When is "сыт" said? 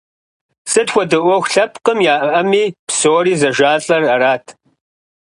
0.71-0.87